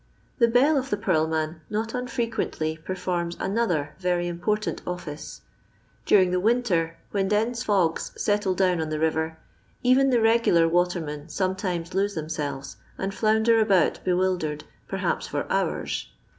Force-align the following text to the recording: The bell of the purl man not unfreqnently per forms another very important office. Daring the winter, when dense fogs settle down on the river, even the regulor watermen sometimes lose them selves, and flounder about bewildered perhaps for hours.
The 0.39 0.47
bell 0.47 0.77
of 0.79 0.89
the 0.89 0.97
purl 0.97 1.27
man 1.27 1.61
not 1.69 1.89
unfreqnently 1.93 2.83
per 2.83 2.95
forms 2.95 3.37
another 3.39 3.93
very 3.99 4.27
important 4.27 4.81
office. 4.87 5.41
Daring 6.07 6.31
the 6.31 6.39
winter, 6.39 6.97
when 7.11 7.27
dense 7.27 7.61
fogs 7.61 8.11
settle 8.17 8.55
down 8.55 8.81
on 8.81 8.89
the 8.89 8.97
river, 8.99 9.37
even 9.83 10.09
the 10.09 10.17
regulor 10.17 10.67
watermen 10.67 11.29
sometimes 11.29 11.93
lose 11.93 12.15
them 12.15 12.29
selves, 12.29 12.77
and 12.97 13.13
flounder 13.13 13.59
about 13.59 13.99
bewildered 14.03 14.63
perhaps 14.87 15.27
for 15.27 15.45
hours. 15.51 16.07